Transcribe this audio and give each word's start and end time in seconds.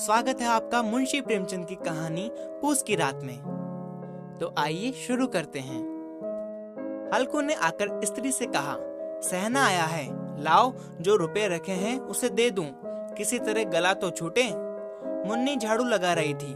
स्वागत 0.00 0.40
है 0.40 0.48
आपका 0.48 0.82
मुंशी 0.82 1.20
प्रेमचंद 1.20 1.66
की 1.66 1.74
कहानी 1.74 2.30
पूस 2.34 2.82
की 2.82 2.94
रात 2.94 3.20
में। 3.22 3.38
तो 4.40 4.54
आइए 4.58 4.92
शुरू 4.92 5.26
करते 5.26 5.58
हैं। 5.58 5.80
हल्कू 7.14 7.40
ने 7.40 7.54
आकर 7.54 8.04
स्त्री 8.04 8.32
से 8.32 8.46
कहा, 8.46 8.76
सहना 9.22 9.66
आया 9.66 9.82
है। 9.82 10.08
लाओ, 10.42 10.72
जो 11.00 11.16
रुपए 11.16 11.48
रखे 11.48 11.72
हैं, 11.72 12.00
उसे 12.00 12.28
दे 12.28 12.50
दूँ। 12.50 12.66
किसी 12.86 13.38
तरह 13.38 13.64
गला 13.64 13.94
तो 13.94 14.10
छूटे? 14.10 14.42
मुन्नी 15.28 15.56
झाड़ू 15.56 15.84
लगा 15.84 16.12
रही 16.12 16.34
थी। 16.34 16.54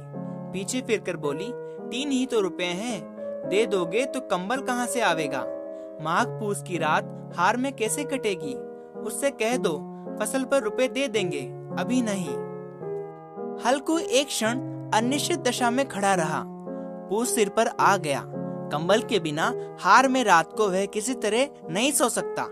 पीछे 0.53 0.81
फिरकर 0.81 1.17
बोली, 1.17 1.49
तीन 1.91 2.11
ही 2.11 2.27
तो 2.27 2.41
रुपए 2.41 2.65
हैं। 2.65 3.03
दे 3.49 3.67
दोगे 3.67 4.07
तो 4.07 4.21
कंबल 4.21 4.61
कहाँ 4.61 4.87
से 4.87 5.01
आवेगा? 5.01 5.41
माघ 6.01 6.27
पूस 6.29 6.63
की 6.63 6.79
रात 6.79 7.31
हार 7.37 7.57
में 7.57 7.73
कैसे 7.73 8.05
कटेगी? 8.05 8.55
उससे 9.01 9.31
कह 9.31 9.57
दो, 9.57 9.79
फ़सल 10.21 10.45
पर 10.45 10.63
रुपए 10.63 10.89
दे 10.89 11.09
देंगे। 11.09 11.43
अभी 11.79 12.03
नहीं। 12.03 12.54
हल्कू 13.67 13.99
एक 13.99 14.27
क्षण 14.27 14.59
अनिश्चित 14.95 15.39
दशा 15.39 15.71
में 15.71 15.89
खड़ा 15.89 16.15
रहा। 16.15 16.43
पूस 17.11 17.35
सिर 17.35 17.49
पर 17.49 17.67
आ 17.67 17.97
गया। 17.97 18.23
कंबल 18.73 19.03
के 19.03 19.19
बिना 19.21 19.53
हार 19.81 20.09
में 20.09 20.25
रात 20.25 20.53
को 20.53 20.69
वह 20.69 20.87
किसी 20.87 21.15
तरह 21.15 21.49
नहीं 21.71 21.93
सो 21.93 22.09
सकता। 22.09 22.43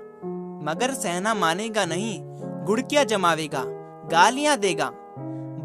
मगर 0.64 0.94
सहना 0.94 1.34
मानेगा 1.34 1.84
नहीं, 1.84 2.20
गुड़किया 2.64 3.04
जमावेगा, 3.04 3.64
गालियाँ 4.08 4.56
देगा। 4.56 4.90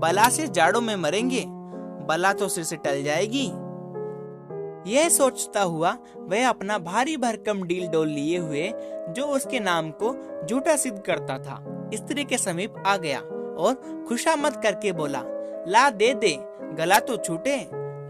बला 0.01 0.29
से 0.29 0.47
जाड़ों 0.47 0.81
में 0.81 0.95
मरेंगे, 0.95 1.45
बला 2.07 2.33
तो 2.33 2.47
सिर 2.47 2.63
से 2.63 2.75
टल 2.75 3.03
जाएगी। 3.03 3.45
यह 4.91 5.09
सोचता 5.09 5.61
हुआ 5.61 5.97
वह 6.17 6.49
अपना 6.49 6.77
भारी 6.77 7.17
भरकम 7.17 7.63
डील 7.63 7.87
डोल 7.87 8.07
लिए 8.07 8.37
हुए, 8.37 8.73
जो 9.09 9.25
उसके 9.25 9.59
नाम 9.59 9.91
को 9.91 10.15
झूठा 10.45 10.75
सिद्ध 10.75 10.99
करता 10.99 11.39
था, 11.39 11.63
स्त्री 11.93 12.23
के 12.23 12.37
समीप 12.37 12.73
आ 12.87 12.97
गया। 12.97 13.21
और 13.57 14.05
खुशामद 14.07 14.61
करके 14.63 14.91
बोला, 14.91 15.21
ला 15.67 15.89
दे 15.89 16.13
दे, 16.13 16.37
गला 16.73 16.99
तो 16.99 17.17
छूटे, 17.17 17.57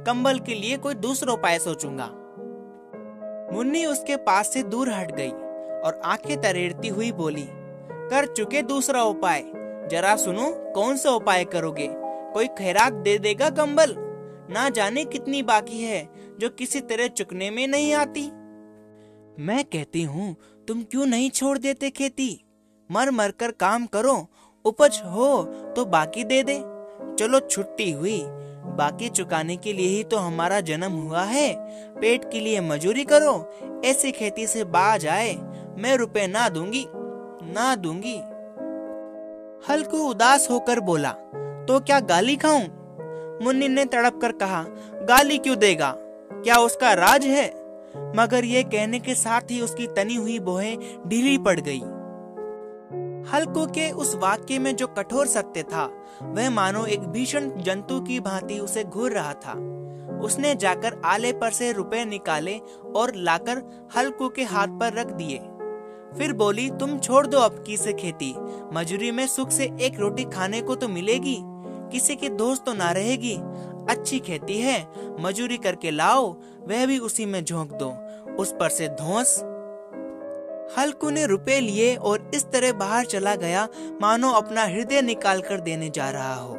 कंबल 0.06 0.40
के 0.40 0.56
लिए 0.56 0.78
कोई 0.78 0.94
दूसरा 0.96 1.34
उपाय 1.34 1.60
सोचूँगा। 1.60 2.06
मुन्नी 3.54 3.86
उसके 3.86 4.16
पास 4.16 4.54
से 4.54 4.64
दूर 4.64 4.90
हट 4.90 5.12
गई 5.12 5.30
और 5.82 6.02
आँखें 6.06 6.42
तरेड़ती 6.42 6.88
हुई 6.88 7.12
बोली, 7.12 7.48
कर 8.10 8.26
चुके 8.34 8.62
दूसरा 8.62 9.04
उपाय, 9.04 9.44
जरा 9.92 10.16
सुनो 10.16 10.52
कौन 10.76 10.98
सा 10.98 11.12
उपाय 11.12 11.44
करोगे? 11.46 11.88
कोई 12.34 12.48
खैरात 12.48 12.94
दे 12.94 13.18
देगा 13.18 13.50
कंबल? 13.50 13.96
ना 14.50 14.70
जाने 14.70 15.06
कितनी 15.06 15.42
बाकी 15.44 15.82
है 15.84 16.08
जो 16.40 16.50
किसी 16.50 16.80
तरह 16.82 17.08
चुकने 17.08 17.50
में 17.52 17.68
नहीं 17.68 17.94
आती। 17.94 18.22
मैं 19.40 19.64
कहती 19.64 20.04
हूँ, 20.04 20.36
तुम 20.68 20.84
क्यों 20.84 21.06
नहीं 21.06 21.30
छोड़ 21.30 21.58
देते 21.58 21.90
खेती? 21.90 22.46
मर 22.92 23.12
मर 23.12 23.32
कर 23.32 23.52
काम 23.52 23.86
करो 23.86 24.16
उपज 24.68 25.02
हो 25.06 25.44
तो 25.76 25.86
बाकी 25.86 26.24
दे 26.24 26.42
दे। 26.44 26.58
चलो 27.16 27.40
छुट्टी 27.40 27.92
हुई। 27.92 28.22
बाकी 28.78 29.10
चुकाने 29.10 29.56
के 29.58 29.74
लिए 29.74 29.88
ही 29.88 30.04
तो 30.04 30.18
हमारा 30.18 30.60
जन्म 30.62 30.92
हुआ 30.92 31.24
है। 31.24 31.54
पेट 32.00 32.32
के 32.32 32.40
लिए 32.40 32.62
मजूरी 32.62 33.04
करो। 33.04 33.36
ऐसी 33.86 34.12
खेती 34.12 34.48
से 34.48 34.64
बाज 34.64 35.08
आए। 35.08 35.34
मैं 35.78 35.96
रुपए 35.96 36.28
ना 36.28 36.48
दूँगी। 36.50 36.86
ना 37.54 37.76
दूँगी। 37.76 38.18
हल्कू 39.70 39.98
उदास 40.10 40.50
होकर 40.52 40.80
बोला 40.80 41.12
तो 41.68 41.80
क्या 41.80 42.00
गाली 42.00 42.36
खाऊं? 42.36 42.64
मुन्नी 43.44 43.68
ने 43.68 43.86
तड़प 43.86 44.20
कर 44.22 44.32
कहा, 44.32 44.64
गाली 45.04 45.38
क्यों 45.38 45.58
देगा? 45.58 45.94
क्या 46.34 46.56
उसका 46.58 46.94
राज 46.94 47.26
है? 47.26 47.48
मगर 48.16 48.46
ये 48.46 48.64
कहने 48.64 49.00
के 49.00 49.16
साथ 49.16 49.52
ही 49.52 49.62
उसकी 49.62 49.88
तनी 49.88 50.16
हुई 50.16 50.40
बोहें 50.40 50.78
ढीली 51.08 51.38
पड़ 51.38 51.60
गई। 51.60 51.82
हल्को 53.34 53.66
के 53.66 53.92
उस 53.92 54.16
वाक्य 54.16 54.60
में 54.60 54.76
जो 54.76 54.88
कठोर 54.88 55.28
सत्य 55.28 55.64
था, 55.64 56.04
वह 56.24 56.50
मानो 56.50 56.86
एक 56.86 57.00
भीषण 57.00 57.52
जंतु 57.62 58.02
की 58.02 58.20
भांति 58.20 58.60
उसे 58.60 58.84
घूर 58.84 59.12
रहा 59.12 59.34
था। 59.34 59.54
उसने 60.20 60.56
जाकर 60.56 61.02
आले 61.06 61.34
पर 61.34 61.52
से 61.52 61.72
रुपए 61.72 62.06
निकाले 62.06 62.60
और 62.96 63.16
लाकर 63.16 63.88
हल्को 63.98 64.30
के 64.30 64.44
हाथ 64.44 64.68
पर 64.68 64.94
रख 64.94 65.08
दिए। 65.08 65.38
फिर 66.18 66.34
बोली, 66.34 66.70
तुम 66.70 67.00
छोड़ 67.00 67.28
दो 67.28 67.38
अब 67.38 67.64
की 67.68 67.78
से 67.78 67.94
खेती? 67.94 68.36
मजूरी 68.74 69.12
में 69.12 69.28
सुख 69.28 69.50
से 69.50 69.72
एक 69.82 70.00
रोटी 70.00 70.24
खाने 70.24 70.62
को 70.62 70.76
तो 70.76 70.88
मिलेगी। 70.88 71.38
किसी 71.92 72.16
की 72.16 72.30
दोस्त 72.30 72.66
तो 72.66 72.74
ना 72.74 72.92
रहेगी। 72.92 73.38
अच्छी 73.90 74.20
खेती 74.20 74.62
है, 74.62 74.88
मजूरी 75.20 75.58
करके 75.58 75.92
लाओ, 75.92 76.34
वह 76.68 76.86
भी 76.86 76.98
उसी 76.98 77.26
में 77.26 77.46
झोंक 77.46 77.72
दो। 77.72 77.94
उस 78.34 78.56
पर 78.60 78.70
से 78.70 78.88
धोस 78.88 79.42
हल्कू 80.78 81.10
ने 81.10 81.26
रुपए 81.26 81.60
लिए 81.60 81.96
और 81.96 82.32
इस 82.36 82.46
तरह 82.46 82.72
बाहर 82.72 83.06
चला 83.06 83.36
गया, 83.36 83.68
मानो 84.02 84.32
अपना 84.32 84.64
हृदय 84.64 85.02
निकाल 85.02 85.42
कर 85.42 85.62
देने 85.62 85.90
जा 85.90 86.10
रहा 86.10 86.34
हो। 86.34 86.56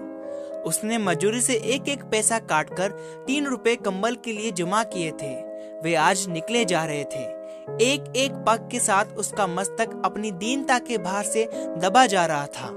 उसने 0.66 0.98
मजूरी 0.98 1.41
से 1.41 1.54
एक 1.54 1.88
एक 1.88 2.04
पैसा 2.04 2.38
काट 2.38 2.76
कर 2.76 2.91
तीन 3.26 3.46
रुपए 3.46 3.76
कंबल 3.76 4.14
के 4.14 4.32
लिए 4.32 4.50
जमा 4.50 4.82
किए 4.84 5.10
थे। 5.10 5.34
वे 5.80 5.94
आज 5.94 6.28
निकले 6.28 6.64
जा 6.64 6.84
रहे 6.84 7.04
थे। 7.04 7.38
एक 7.84 8.12
एक 8.16 8.32
पग 8.32 8.69
के 8.72 8.80
साथ 8.80 9.04
उसका 9.04 9.46
मस्तक 9.46 10.02
अपनी 10.04 10.30
दीनता 10.30 10.78
के 10.78 10.98
भार 10.98 11.25
से 11.25 11.44
दबा 11.54 12.06
जा 12.06 12.26
रहा 12.26 12.46
था। 12.46 12.70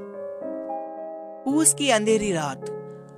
पूस 1.45 1.73
की 1.73 1.89
अंधेरी 1.89 2.31
रात। 2.31 2.77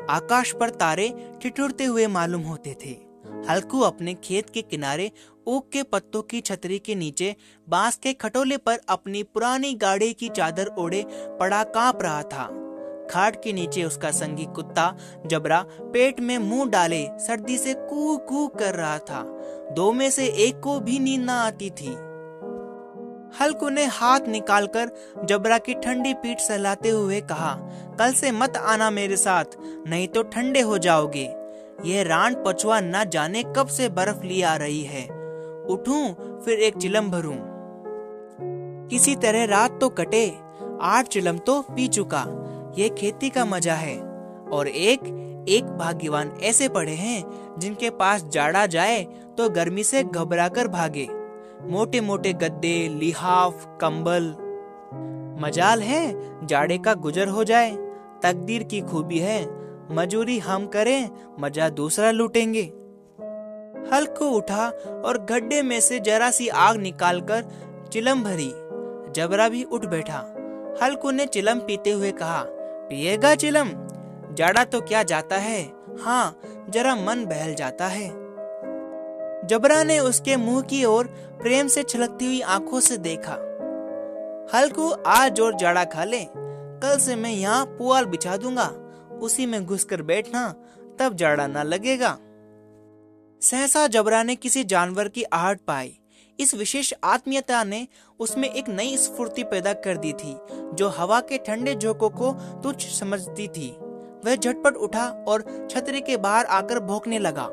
आकाश 0.09 0.55
पर 0.59 0.69
तारे 0.69 1.13
ठिठुरते 1.41 1.83
हुए 1.83 2.07
मालूम 2.07 2.41
होते 2.41 2.75
थे। 2.85 3.13
हल्कू 3.49 3.79
अपने 3.79 4.13
खेत 4.13 4.49
के 4.49 4.61
किनारे 4.61 5.11
ओक 5.47 5.69
के 5.73 5.83
पत्तों 5.83 6.21
की 6.21 6.41
छतरी 6.41 6.79
के 6.79 6.95
नीचे 6.95 7.35
बाँस 7.69 7.95
के 7.95 8.13
खटोले 8.13 8.57
पर 8.57 8.79
अपनी 8.89 9.23
पुरानी 9.23 9.73
गाड़ी 9.73 10.13
की 10.13 10.29
चादर 10.29 10.67
ओढ़े 10.67 11.05
पड़ा 11.39 11.63
काँप 11.63 12.01
रहा 12.01 12.21
था। 12.23 12.45
खाट 13.11 13.43
के 13.43 13.53
नीचे 13.53 13.83
उसका 13.83 14.11
संगी 14.11 14.45
कुत्ता, 14.45 14.97
जबरा, 15.25 15.65
पेट 15.81 16.19
में 16.19 16.37
मुँह 16.37 16.69
डाले, 16.69 17.07
सर्दी 17.19 17.57
से 17.57 17.73
कू 17.73 18.17
कू 18.17 18.47
कर 18.47 18.75
रहा 18.75 18.97
था। 18.97 19.21
दो 19.71 19.91
में 19.91 20.11
से 20.11 20.25
एक 20.25 20.59
को 20.59 20.79
भी 20.79 20.99
नींद 20.99 21.21
न 21.21 21.29
आती 21.29 21.69
थी। 21.69 21.95
हल्कू 23.39 23.69
ने 23.69 23.85
हाथ 23.85 24.19
निकालकर 24.27 24.91
जबरा 25.25 25.57
की 25.57 25.73
ठंडी 25.73 26.13
पीठ 26.13 26.39
सहलाते 26.39 26.89
हुए 26.89 27.21
कहा, 27.21 27.53
कल 27.99 28.13
से 28.13 28.31
मत 28.31 28.57
आना 28.57 28.89
मेरे 28.89 29.17
साथ, 29.17 29.45
नहीं 29.87 30.07
तो 30.07 30.23
ठंडे 30.23 30.61
हो 30.61 30.77
जाओगे। 30.77 31.33
यह 31.85 32.03
रान 32.03 32.43
पछुआ 32.47 32.79
न 32.79 33.03
जाने 33.09 33.43
कब 33.43 33.67
से 33.67 33.89
बर्फ़ 33.89 34.23
ली 34.23 34.41
आ 34.41 34.55
रही 34.55 34.83
है। 34.83 35.22
उठूं, 35.69 36.13
फिर 36.39 36.59
एक 36.59 36.77
चिलम 36.77 37.11
भरूं। 37.11 37.35
किसी 38.87 39.15
तरह 39.15 39.45
रात 39.45 39.79
तो 39.81 39.89
कटे, 39.89 40.35
आठ 40.81 41.07
चिलम 41.07 41.37
तो 41.37 41.61
पी 41.61 41.87
चुका। 41.87 42.25
ये 42.77 42.89
खेती 42.89 43.29
का 43.29 43.45
मज़ा 43.45 43.73
है। 43.73 43.99
और 44.53 44.67
एक 44.67 44.99
एक 45.49 45.65
भाग्यवान 45.65 46.31
ऐसे 46.43 46.69
पड़े 46.69 46.91
हैं, 46.91 47.23
जिनके 47.59 47.89
पास 47.89 48.23
जाड़ा 48.23 48.65
जाए 48.65 49.03
तो 49.37 49.49
गर्मी 49.49 49.83
से 49.83 50.03
घबराकर 50.03 50.67
भागे। 50.67 51.07
मोटे 51.63 52.01
मोटे 52.01 52.33
गद्दे, 52.33 52.87
लिहाफ, 52.87 53.65
कंबल। 53.81 54.35
मजाल 55.43 55.81
है, 55.81 56.13
जाड़े 56.47 56.77
का 56.77 56.93
गुजर 56.93 57.27
हो 57.27 57.43
जाए। 57.43 57.71
तकदीर 58.23 58.63
की 58.63 58.81
खूबी 58.81 59.19
है, 59.19 59.47
मजूरी 59.91 60.39
हम 60.39 60.67
करें, 60.67 61.09
मज़ा 61.39 61.69
दूसरा 61.69 62.11
लूटेंगे। 62.11 62.73
हल्को 63.91 64.29
उठा 64.29 64.67
और 65.05 65.17
गड्ढे 65.29 65.61
में 65.61 65.79
से 65.81 65.99
जरा 65.99 66.29
सी 66.31 66.47
आग 66.47 66.77
निकालकर 66.77 67.45
चिलम 67.93 68.23
भरी। 68.23 68.51
जबरा 69.13 69.47
भी 69.49 69.63
उठ 69.63 69.85
बैठा। 69.85 70.19
हल्कू 70.83 71.11
ने 71.11 71.25
चिलम 71.25 71.59
पीते 71.59 71.91
हुए 71.91 72.11
कहा, 72.11 72.43
पिएगा 72.89 73.33
चिलम? 73.35 73.69
जाड़ा 74.35 74.63
तो 74.63 74.81
क्या 74.81 75.03
जाता 75.03 75.35
है? 75.35 75.61
हाँ 76.01 76.39
जरा 76.69 76.95
मन 76.95 77.25
बहल 77.25 77.53
जाता 77.53 77.87
है। 77.87 78.07
जबरा 79.47 79.83
ने 79.83 79.99
उसके 79.99 80.35
मुँह 80.35 80.61
की 80.61 80.83
ओर 80.85 81.07
प्रेम 81.41 81.67
से 81.67 81.83
छलकती 81.83 82.25
हुई 82.25 82.41
आँखों 82.41 82.79
से 82.79 82.97
देखा। 82.97 83.33
हल्कू, 84.53 84.89
आज 85.07 85.39
और 85.41 85.55
जाड़ा 85.55 85.83
खा 85.83 86.03
ले। 86.03 86.25
कल 86.83 86.97
से 86.97 87.15
मैं 87.15 87.31
यहाँ 87.31 87.65
पुआल 87.67 88.05
बिछा 88.05 88.37
दूँगा। 88.37 88.65
उसी 89.21 89.45
में 89.45 89.65
घुसकर 89.65 90.01
बैठना, 90.01 90.47
तब 90.99 91.15
जाड़ा 91.15 91.47
ना 91.47 91.63
लगेगा। 91.63 92.17
सहसा 93.43 93.87
जबरा 93.87 94.21
ने 94.23 94.35
किसी 94.35 94.63
जानवर 94.63 95.07
की 95.07 95.23
आहट 95.23 95.59
पाई। 95.67 95.91
इस 96.39 96.53
विशेष 96.55 96.93
आत्मीयता 97.03 97.63
ने 97.63 97.87
उसमें 98.19 98.49
एक 98.49 98.69
नई 98.69 98.97
स्फूर्ति 98.97 99.43
पैदा 99.43 99.73
कर 99.73 99.97
दी 99.97 100.11
थी, 100.13 100.35
जो 100.73 100.87
हवा 100.89 101.19
के 101.21 101.37
ठंडे 101.37 101.73
झोंकों 101.75 102.09
को 102.09 102.31
तुच्छ 102.63 102.87
समझती 102.89 103.47
थी। 103.47 103.69
वह 104.25 104.35
झटपट 104.35 104.75
उठा 104.75 105.05
और 105.27 105.43
छतरी 105.71 106.01
के 106.01 106.15
बाहर 106.17 106.45
आकर 106.45 106.79
भोंकने 106.79 107.19
लगा। 107.19 107.43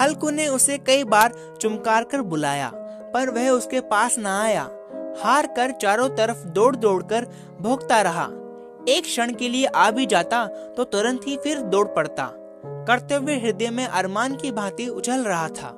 हल्कू 0.00 0.30
ने 0.30 0.46
उसे 0.48 0.76
कई 0.78 1.04
बार 1.04 1.34
चुमकार 1.60 2.04
कर 2.04 2.22
बुलाया, 2.22 2.70
पर 3.14 3.30
वह 3.30 3.48
उसके 3.50 3.80
पास 3.80 4.18
न 4.18 4.26
आया। 4.26 4.62
हार 5.22 5.46
कर 5.46 5.70
चारों 5.72 6.08
तरफ़ 6.08 6.44
दौड़ 6.48 6.76
दौड़ 6.76 7.02
कर 7.02 7.26
भोगता 7.60 8.00
रहा। 8.02 8.28
एक 8.88 9.02
क्षण 9.02 9.34
के 9.34 9.48
लिए 9.48 9.66
आ 9.66 9.90
भी 9.90 10.06
जाता 10.06 10.46
तो 10.76 10.84
तुरंत 10.84 11.26
ही 11.26 11.36
फिर 11.36 11.60
दौड़ 11.60 11.86
पड़ता। 11.88 12.32
कर्तव्य 12.66 13.34
हृदय 13.38 13.70
में 13.70 13.86
अरमान 13.86 14.36
की 14.36 14.52
भांति 14.52 14.88
उछल 14.88 15.24
रहा 15.24 15.48
था। 15.48 15.68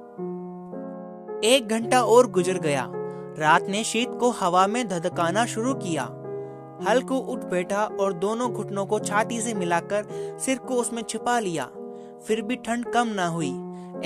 एक 1.45 1.69
घंटा 1.71 2.03
और 2.03 2.31
गुजर 2.31 2.59
गया। 2.59 2.93
रात 3.39 3.67
ने 3.69 3.85
शीत 3.85 4.09
को 4.21 4.31
हवा 4.31 4.67
में 4.67 4.89
धधकाना 4.89 5.47
शुरू 5.47 5.75
किया। 5.75 6.03
हल्कू 6.89 7.15
उठ 7.15 7.39
बैठा 7.39 7.85
और 8.01 8.13
दोनों 8.13 8.53
घुटनों 8.53 8.87
को 8.87 8.99
छाती 8.99 9.41
से 9.41 9.55
मिलाकर 9.55 10.07
सिर 10.39 10.59
को 10.59 10.75
उसमें 10.75 11.03
छिपा 11.03 11.39
लिया। 11.39 11.71
फिर 12.27 12.43
भी 12.43 12.57
ठंड 12.57 12.85
कम 12.93 13.09
न 13.09 13.19
हुई। 13.19 13.61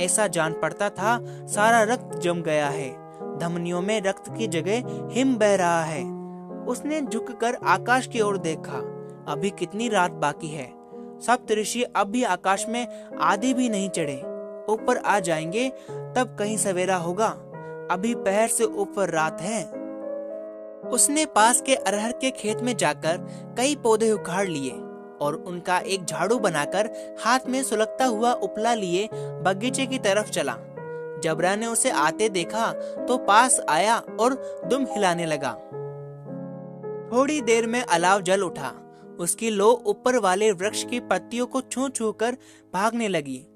ऐसा 0.04 0.26
जान 0.26 0.52
पड़ता 0.52 0.88
था, 0.88 1.18
सारा 1.46 1.82
रक्त 1.82 2.18
जम 2.18 2.42
गया 2.42 2.68
है। 2.68 3.08
धमनियों 3.38 3.82
में 3.82 4.02
रक्त 4.02 4.36
की 4.36 4.46
जगह 4.46 5.08
हिम 5.12 5.36
बह 5.36 5.54
रहा 5.54 5.82
है। 5.84 6.04
उसने 6.64 7.00
झुककर 7.00 7.54
आकाश 7.54 8.06
की 8.06 8.20
ओर 8.20 8.38
देखा। 8.38 8.76
अभी 9.32 9.50
कितनी 9.50 9.88
रात 9.88 10.10
बाकी 10.10 10.48
है? 10.48 10.77
सप्त 11.20 11.52
ऋषि 11.52 11.82
अब 11.82 12.06
भी 12.06 12.22
आकाश 12.22 12.66
में 12.68 13.08
आधे 13.20 13.54
भी 13.54 13.68
नहीं 13.68 13.88
चढ़े। 13.88 14.16
ऊपर 14.68 14.96
आ 14.96 15.20
जाएँगे, 15.20 15.68
तब 15.90 16.36
कहीं 16.38 16.56
सवेरा 16.56 16.96
होगा। 16.96 17.28
अभी 17.90 18.14
पहर 18.14 18.48
से 18.48 18.64
ऊपर 18.64 19.10
रात 19.10 19.40
है। 19.40 19.64
उसने 20.90 21.26
पास 21.26 21.60
के 21.60 21.74
अरहर 21.74 22.12
के 22.12 22.30
खेत 22.30 22.58
में 22.58 22.76
जाकर 22.76 23.16
कई 23.58 23.76
पौधे 23.76 24.12
उखाड़ 24.12 24.48
लिए 24.48 24.70
और 25.20 25.44
उनका 25.46 25.78
एक 25.78 26.04
झाड़ू 26.04 26.38
बनाकर 26.38 27.16
हाथ 27.24 27.38
में 27.48 27.62
सुलगता 27.62 28.04
हुआ 28.04 28.32
उपला 28.32 28.74
लिए 28.74 29.08
बगीचे 29.14 29.86
की 29.86 29.98
तरफ़ 29.98 30.30
चला। 30.30 30.56
जबरा 31.24 31.56
ने 31.56 31.66
उसे 31.66 31.90
आते 31.90 32.28
देखा 32.28 32.72
तो 33.08 33.18
पास 33.18 33.60
आया 33.68 34.02
और 34.20 34.62
दुम 34.66 34.84
हिलाने 34.84 35.26
लगा। 35.26 35.52
थोड़ी 37.12 37.40
देर 37.40 37.66
में 37.66 37.82
अलाव 37.82 38.20
जल 38.20 38.42
उठा। 38.42 38.87
उसकी 39.18 39.50
लो 39.50 39.70
ऊपर 39.86 40.18
वाले 40.18 40.50
वृक्ष 40.52 40.84
की 40.84 41.00
पत्तियों 41.00 41.46
को 41.46 41.60
छू 41.60 41.88
छू 41.88 42.12
कर 42.12 42.36
भागने 42.74 43.08
लगी। 43.08 43.46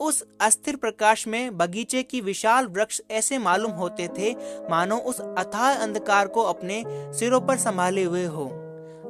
उस 0.00 0.22
अस्थिर 0.40 0.76
प्रकाश 0.76 1.26
में 1.26 1.56
बगीचे 1.58 2.02
की 2.02 2.20
विशाल 2.20 2.66
वृक्ष 2.66 3.00
ऐसे 3.10 3.38
मालूम 3.38 3.70
होते 3.70 4.08
थे, 4.08 4.32
मानो 4.70 4.96
उस 4.96 5.20
अथाह 5.20 5.74
अंधकार 5.74 6.26
को 6.26 6.42
अपने 6.42 6.82
सिरों 6.86 7.40
पर 7.40 7.56
संभाले 7.56 8.04
हुए 8.04 8.24
हो। 8.24 8.46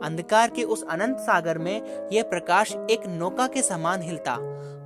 अंधकार 0.05 0.50
के 0.50 0.62
उस 0.62 0.85
अनंत 0.85 1.17
सागर 1.17 1.58
में 1.58 2.08
यह 2.12 2.23
प्रकाश 2.23 2.73
एक 2.90 3.06
नौका 3.06 3.47
के 3.47 3.62
समान 3.62 4.02
हिलता, 4.02 4.37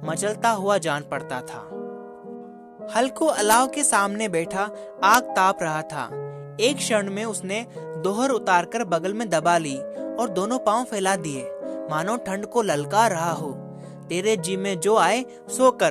मचलता 0.04 0.50
हुआ 0.50 0.78
जान 0.78 1.02
पड़ता 1.02 1.40
था। 1.40 1.68
हल्को 2.96 3.26
अलाव 3.26 3.66
के 3.66 3.84
सामने 3.84 4.28
बैठा 4.28 4.70
आग 5.04 5.22
ताप 5.36 5.62
रहा 5.62 5.82
था। 5.82 6.04
एक 6.60 6.76
क्षण 6.76 7.10
में 7.10 7.24
उसने 7.24 7.66
दोहर 7.78 8.30
उतारकर 8.30 8.84
बगल 8.84 9.14
में 9.14 9.28
दबा 9.28 9.58
ली 9.58 9.76
और 10.18 10.28
दोनों 10.28 10.58
पाँव 10.58 10.84
फैला 10.84 11.16
दिए। 11.16 11.50
मानो 11.90 12.16
ठंड 12.16 12.46
को 12.46 12.62
ललकार 12.62 13.10
रहा 13.10 13.32
हो। 13.32 13.52
तेरे 14.08 14.36
जी 14.36 14.56
में 14.56 14.80
जो 14.80 14.96
आए, 14.96 15.24
सो 15.48 15.70
कर। 15.70 15.90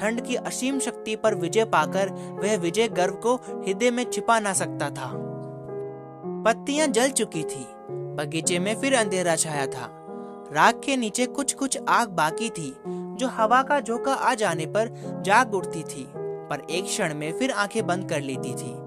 ठंड 0.00 0.20
की 0.20 0.34
असीम 0.34 0.78
शक्ति 0.78 1.16
पर 1.16 1.34
विजय 1.34 1.64
पाकर 1.64 2.08
वह 2.42 2.56
विजय 2.56 2.88
गर्व 2.88 3.14
को 3.14 3.34
हृदय 3.34 3.90
में 3.90 4.10
छिपा 4.10 4.40
ना 4.40 4.52
सकता 4.52 4.90
था। 4.90 5.12
पत्तियाँ 6.46 6.86
जल 6.86 7.08
चुकी 7.08 7.42
थी। 7.42 7.66
बगीचे 7.90 8.58
में 8.58 8.80
फिर 8.80 8.94
अंधेरा 8.94 9.36
छाया 9.36 9.66
था। 9.66 10.02
राख 10.52 10.80
के 10.84 10.96
नीचे 10.96 11.26
कुछ 11.26 11.54
कुछ 11.54 11.78
आग 11.88 12.08
बाकी 12.08 12.50
थी, 12.50 12.76
जो 12.86 13.28
हवा 13.28 13.62
का 13.62 13.80
झोंका 13.80 14.14
आ 14.14 14.34
जाने 14.34 14.66
पर 14.66 14.90
जाग 15.24 15.54
उठती 15.54 15.82
थी, 15.82 16.08
पर 16.16 16.66
एक 16.70 16.84
क्षण 16.84 17.14
में 17.14 17.38
फिर 17.38 17.50
आँखें 17.50 17.86
बंद 17.86 18.08
कर 18.08 18.20
लेती 18.20 18.54
थी। 18.54 18.85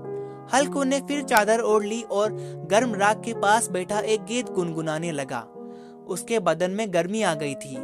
हल्कू 0.54 0.84
ने 0.84 1.00
फिर 1.02 1.22
चादर 1.24 1.60
ओढ़ 1.60 1.84
ली 1.84 2.02
और 2.02 2.32
गर्म 2.72 2.96
राख 2.96 3.22
के 3.26 3.34
पास 3.34 3.70
बैठा 3.70 4.00
एक 4.00 4.26
गीत 4.26 4.50
गुनगुनाने 4.50 5.12
लगा। 5.12 5.40
उसके 6.08 6.40
बदन 6.40 6.72
में 6.72 6.94
गर्मी 6.94 7.22
आ 7.22 7.34
गई 7.34 7.54
थी। 7.54 7.76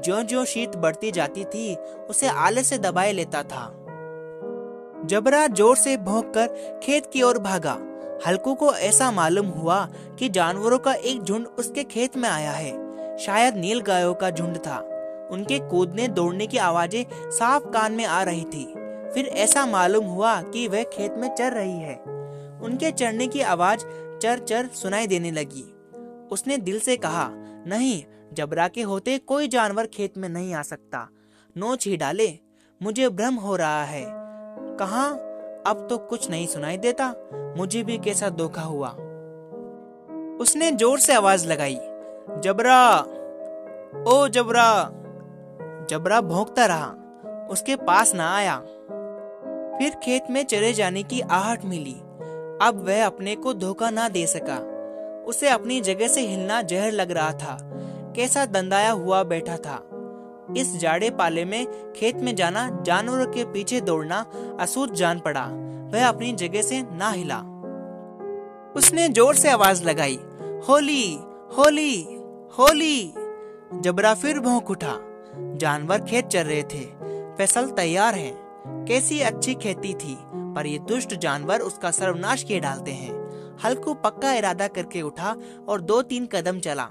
जो 0.00 0.22
जो 0.22 0.44
शीत 0.44 0.76
बढ़ती 0.76 1.10
जाती 1.10 1.44
थी, 1.44 1.74
उसे 2.10 2.28
आले 2.28 2.62
से 2.62 2.78
दबाए 2.78 3.12
लेता 3.12 3.42
था। 3.42 3.66
जबरा 5.06 5.46
ज़ोर 5.46 5.76
से 5.76 5.96
भोंक 5.96 6.32
कर 6.34 6.80
खेत 6.82 7.06
की 7.12 7.22
ओर 7.22 7.38
भागा। 7.38 7.78
हल्कू 8.26 8.54
को 8.54 8.74
ऐसा 8.74 9.10
मालूम 9.10 9.46
हुआ 9.46 9.88
कि 10.18 10.28
जानवरों 10.28 10.78
का 10.78 10.92
एक 10.92 11.22
झुंड 11.22 11.46
उसके 11.46 11.84
खेत 11.84 12.16
में 12.16 12.28
आया 12.28 12.50
है। 12.50 12.72
शायद 13.18 13.56
नील 13.56 13.80
गायों 13.80 14.14
का 14.14 14.30
झुंड 14.30 14.56
था। 14.56 14.78
उनके 15.32 15.58
कूदने 15.58 16.08
दौड़ने 16.08 16.46
की 16.46 16.58
आवाज़ें 16.58 17.04
साफ़ 17.30 17.62
कान 17.62 17.92
में 17.92 18.04
आ 18.04 18.22
रही 18.22 18.44
थी। 18.44 18.74
फिर 19.14 19.26
ऐसा 19.26 19.66
मालूम 19.66 20.04
हुआ 20.04 20.42
कि 20.42 20.68
वह 20.68 20.82
खेत 20.82 21.14
में 21.18 21.34
चर 21.34 21.52
रही 21.52 21.78
है। 21.78 21.96
उनके 22.62 22.90
चढ़ने 22.90 23.26
की 23.26 23.40
आवाज़ 23.40 23.80
चर 24.18 24.38
चर 24.38 24.66
सुनाई 24.66 25.06
देने 25.06 25.30
लगी। 25.30 25.62
उसने 26.32 26.56
दिल 26.56 26.78
से 26.80 26.96
कहा, 26.96 27.28
नहीं, 27.66 28.04
जबरा 28.32 28.68
के 28.68 28.82
होते 28.82 29.18
कोई 29.18 29.48
जानवर 29.48 29.86
खेत 29.86 30.18
में 30.18 30.28
नहीं 30.28 30.54
आ 30.54 30.62
सकता। 30.62 31.08
नोच 31.56 31.86
ही 31.86 31.96
डाले, 31.96 32.38
मुझे 32.82 33.08
भ्रम 33.08 33.34
हो 33.34 33.56
रहा 33.56 33.84
है। 33.84 34.04
कहा? 34.76 35.06
अब 35.66 35.86
तो 35.90 35.98
कुछ 35.98 36.30
नहीं 36.30 36.46
सुनाई 36.46 36.76
देता, 36.76 37.14
मुझे 37.56 37.82
भी 37.82 37.98
कैसा 37.98 38.28
धोखा 38.28 38.62
हुआ। 38.62 38.88
उसने 40.40 40.70
ज़ोर 40.70 40.98
से 40.98 41.14
आवाज़ 41.14 41.46
लगाई, 41.48 41.78
जबरा, 42.40 43.00
ओ 44.08 44.28
जबरा। 44.28 44.90
जबरा 45.90 46.20
भोंकता 46.20 46.66
रहा, 46.66 46.86
उसके 47.50 47.76
पास 47.76 48.14
ना 48.14 48.36
आया। 48.36 48.62
फिर 49.80 49.94
खेत 49.94 50.24
में 50.30 50.44
चले 50.44 50.72
जाने 50.72 51.02
की 51.02 51.20
आहट 51.20 51.64
मिली। 51.64 51.94
अब 52.62 52.84
वह 52.86 53.06
अपने 53.06 53.36
को 53.36 53.54
धोखा 53.54 53.90
ना 53.90 54.08
दे 54.08 54.26
सका। 54.26 54.58
उसे 55.26 55.48
अपनी 55.48 55.80
जगह 55.80 56.08
से 56.08 56.20
हिलना 56.20 56.62
जहर 56.62 56.92
लग 56.92 57.10
रहा 57.10 57.32
था। 57.32 57.58
कैसा 58.16 58.46
दंदाया 58.46 58.90
हुआ 58.90 59.22
बैठा 59.22 59.56
था। 59.56 59.90
इस 60.56 60.76
जाड़े 60.76 61.10
पाले 61.10 61.44
में 61.44 61.92
खेत 61.92 62.16
में 62.16 62.36
जाना, 62.36 62.78
जानवरों 62.82 63.26
के 63.26 63.44
पीछे 63.44 63.80
दौड़ना 63.80 64.26
असूर 64.60 64.90
जान 64.90 65.20
पड़ा। 65.20 65.46
वह 65.92 66.08
अपनी 66.08 66.32
जगह 66.32 66.62
से 66.62 66.82
ना 66.82 67.10
हिला। 67.10 67.38
उसने 68.76 69.08
ज़ोर 69.08 69.34
से 69.34 69.50
आवाज़ 69.50 69.84
लगाई, 69.84 70.18
होली 70.68 71.18
होली 71.58 72.02
होली! 72.58 73.14
जबरा 73.80 74.14
फिर 74.14 74.38
भौंक 74.38 74.70
उठा। 74.70 74.96
जानवर 75.36 76.00
खेत 76.00 76.26
चल 76.26 76.42
रहे 76.42 76.62
थे। 76.62 76.86
फ़सल 77.36 77.70
तैयार 77.70 78.14
है। 78.14 78.39
कैसी 78.66 79.20
अच्छी 79.20 79.54
खेती 79.54 79.94
थी, 79.94 80.16
पर 80.54 80.66
ये 80.66 80.78
दुष्ट 80.78 81.14
जानवर 81.14 81.60
उसका 81.60 81.90
सर्वनाश 81.90 82.42
किए 82.42 82.60
डालते 82.60 82.90
हैं। 82.90 83.18
हल्कू 83.64 83.94
पक्का 83.94 84.32
इरादा 84.32 84.68
करके 84.68 85.02
उठा 85.02 85.36
और 85.68 85.80
दो 85.80 86.02
तीन 86.02 86.26
कदम 86.26 86.58
चला। 86.58 86.88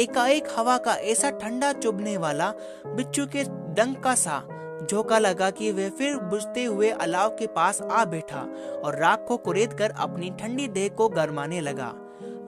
एकाएक 0.00 0.48
हवा 0.56 0.76
का 0.78 0.94
ऐसा 0.94 1.30
ठंडा 1.30 1.72
चुभने 1.72 2.16
वाला, 2.16 2.52
बिच्छू 2.86 3.26
के 3.26 3.44
डंक 3.74 4.02
का 4.04 4.14
सा, 4.14 4.42
झोंका 4.90 5.18
लगा 5.18 5.50
कि 5.50 5.72
वह 5.72 5.88
फिर 5.88 6.16
बुझते 6.16 6.64
हुए 6.64 6.90
अलाव 6.90 7.28
के 7.28 7.46
पास 7.46 7.80
आ 7.82 8.04
बैठा 8.04 8.40
और 8.84 8.98
राख 8.98 9.24
को 9.28 9.36
कुरेद 9.36 9.72
कर 9.72 9.90
अपनी 9.90 10.30
ठंडी 10.30 10.68
देह 10.68 10.88
को 10.88 11.08
गरमाने 11.08 11.60
लगा। 11.60 11.92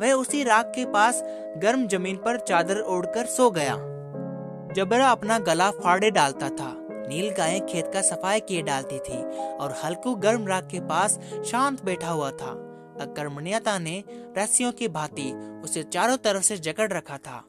वह 0.01 0.13
उसी 0.13 0.43
राख 0.45 0.73
के 0.75 0.85
पास 0.85 1.23
गर्म 1.57 1.87
ज़मीन 1.87 2.17
पर 2.17 2.39
चादर 2.39 2.81
ओढ़कर 2.81 3.27
सो 3.27 3.51
गया। 3.51 3.75
जबरा 4.75 5.11
अपना 5.11 5.39
गला 5.39 5.71
फाड़े 5.71 6.11
डालता 6.11 6.49
था। 6.49 6.82
नील 7.13 7.31
गाय 7.31 7.59
खेत 7.61 7.91
का 7.93 8.01
सफ़ाई 8.01 8.41
किए 8.41 8.63
डालती 8.63 8.99
थी 8.99 9.23
और 9.57 9.75
हल्कू 9.85 10.15
गर्म 10.15 10.47
राख 10.47 10.67
के 10.67 10.81
पास 10.81 11.19
शांत 11.47 11.85
बैठा 11.85 12.09
हुआ 12.09 12.31
था। 12.31 12.51
अकर्मण्यता 13.01 13.79
ने 13.79 14.03
रस्सियों 14.39 14.73
की 14.73 14.89
भांति 14.89 15.31
उसे 15.65 15.83
चारों 15.83 16.17
तरफ़ 16.17 16.43
से 16.43 16.57
जकड़ 16.57 16.93
रखा 16.93 17.17
था। 17.17 17.43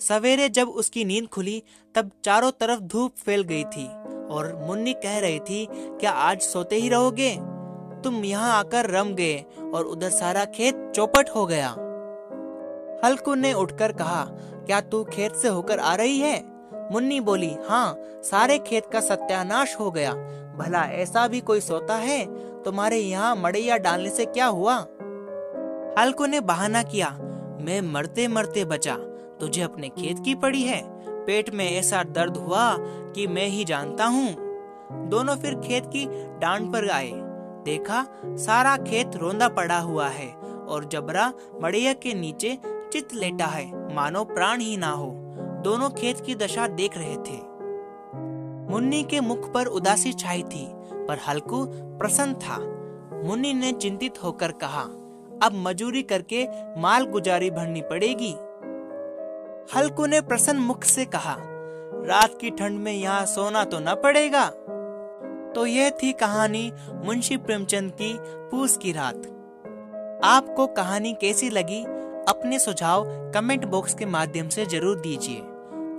सवेरे 0.00 0.48
जब 0.48 0.68
उसकी 0.68 1.04
नींद 1.04 1.26
खुली, 1.26 1.62
तब 1.94 2.10
चारों 2.24 2.50
तरफ़ 2.50 2.80
धूप 2.80 3.14
फैल 3.16 3.42
गई 3.42 3.64
थी 3.64 3.86
और 4.26 4.54
मुन्नी 4.66 4.92
कह 4.92 5.18
रही 5.18 5.38
थी, 5.40 5.66
क्या 5.72 6.10
आज 6.10 6.40
सोते 6.40 6.76
ही 6.76 6.88
रहोगे? 6.88 7.30
तुम 8.04 8.24
यहाँ 8.24 8.58
आकर 8.58 8.90
रम 8.90 9.14
गए 9.14 9.44
और 9.74 9.84
उधर 9.84 10.10
सारा 10.10 10.44
खेत 10.44 10.92
चौपट 10.96 11.30
हो 11.34 11.46
गया। 11.46 11.68
हल्कू 13.04 13.34
ने 13.34 13.52
उठकर 13.52 13.92
कहा, 13.92 14.24
क्या 14.66 14.80
तू 14.80 15.04
खेत 15.04 15.34
से 15.34 15.48
होकर 15.48 15.78
आ 15.78 15.94
रही 15.94 16.18
है? 16.18 16.55
मुन्नी 16.92 17.20
बोली 17.20 17.54
हाँ 17.68 17.96
सारे 18.22 18.58
खेत 18.58 18.86
का 18.86 19.00
सत्यानाश 19.00 19.76
हो 19.80 19.90
गया। 19.90 20.12
भला 20.58 20.82
ऐसा 20.84 21.26
भी 21.28 21.40
कोई 21.40 21.60
सोता 21.60 21.96
है? 21.96 22.24
तुम्हारे 22.62 22.98
यहाँ 22.98 23.34
मड़ैया 23.36 23.76
डालने 23.76 24.10
से 24.10 24.24
क्या 24.24 24.46
हुआ? 24.46 24.76
हल्को 25.98 26.26
ने 26.26 26.40
बहाना 26.40 26.82
किया, 26.82 27.10
मैं 27.60 27.80
मरते 27.82 28.28
मरते 28.28 28.64
बचा। 28.64 28.94
तुझे 29.40 29.62
अपने 29.62 29.88
खेत 29.88 30.18
की 30.24 30.34
पड़ी 30.34 30.62
है। 30.62 30.82
पेट 31.26 31.50
में 31.50 31.70
ऐसा 31.70 32.02
दर्द 32.02 32.36
हुआ 32.36 32.76
कि 33.12 33.26
मैं 33.26 33.46
ही 33.46 33.64
जानता 33.64 34.04
हूँ। 34.04 34.34
दोनों 35.08 35.36
फिर 35.36 35.54
खेत 35.54 35.86
की 35.86 36.06
डांड 36.38 36.72
पर 36.72 36.88
आए। 36.90 37.10
देखा, 37.64 38.04
सारा 38.24 38.76
खेत 38.76 39.16
रोंदा 39.16 39.48
पड़ा 39.48 39.78
हुआ 39.78 40.08
है 40.08 40.32
और 40.66 40.84
जबरा 40.84 41.32
मड़ैया 41.62 41.92
के 41.92 42.14
नीचे 42.14 42.58
चित 42.92 43.14
लेटा 43.14 43.46
है। 43.46 43.94
मानो 43.94 44.24
प्राण 44.24 44.60
ही 44.60 44.76
ना 44.76 44.90
हो। 44.90 45.25
दोनों 45.66 45.90
खेत 45.90 46.20
की 46.20 46.34
दशा 46.34 46.66
देख 46.68 46.96
रहे 46.98 47.16
थे। 47.16 47.38
मुन्नी 48.72 49.02
के 49.02 49.20
मुख 49.20 49.52
पर 49.52 49.66
उदासी 49.66 50.12
छाई 50.12 50.42
थी, 50.42 50.66
पर 51.08 51.18
हल्कू 51.28 51.64
प्रसन्न 51.98 52.34
था। 52.34 52.58
मुन्नी 53.24 53.52
ने 53.54 53.72
चिंतित 53.72 54.22
होकर 54.24 54.52
कहा, 54.52 54.82
अब 55.42 55.52
मजूरी 55.54 56.02
करके 56.02 56.46
माल 56.80 57.04
गुजारी 57.04 57.50
भरनी 57.50 57.80
पड़ेगी? 57.80 58.34
हल्कू 59.74 60.06
ने 60.06 60.20
प्रसन्न 60.20 60.60
मुख 60.60 60.84
से 60.84 61.04
कहा, 61.04 61.36
रात 62.06 62.38
की 62.40 62.50
ठंड 62.50 62.78
में 62.78 62.92
यहाँ 62.92 63.24
सोना 63.26 63.64
तो 63.64 63.78
न 63.80 63.94
पड़ेगा। 63.94 64.46
तो 65.54 65.66
यह 65.66 65.90
थी 66.02 66.12
कहानी 66.12 66.70
मुंशी 67.04 67.36
प्रेमचंद 67.36 67.92
की 67.92 68.12
पूस 68.50 68.76
की 68.76 68.92
रात। 68.92 69.26
आपको 70.24 70.66
कहानी 70.66 71.12
कैसी 71.12 71.50
लगी, 71.50 71.82
अपने 72.28 72.58
सुझाव 72.58 73.04
कमेंट 73.34 73.64
बॉक्स 73.64 73.94
के 73.94 74.06
माध्यम 74.06 74.48
से 74.48 74.66
ज़रूर 74.66 75.00
दीजिए। 75.00 75.42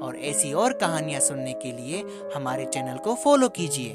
और 0.02 0.18
ऐसी 0.18 0.54
और 0.54 0.74
कहानियाँ 0.74 1.22
सुनने 1.22 1.54
के 1.54 1.72
लिए 1.72 2.04
हमारे 2.36 2.66
चैनल 2.66 2.98
को 2.98 3.16
फॉलो 3.16 3.50
कीजिए। 3.50 3.94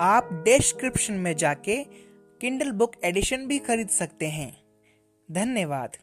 आप 0.00 0.28
डिस्क्रिप्शन 0.44 1.14
में 1.14 1.36
जाके 1.36 1.84
किंडल 2.40 2.70
बुक 2.72 2.92
एडिशन 3.04 3.46
भी 3.46 3.58
खरीद 3.58 3.88
सकते 3.88 4.26
हैं। 4.26 4.56
धन्यवाद। 5.30 5.96